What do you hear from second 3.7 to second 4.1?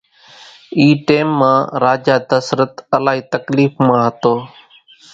مان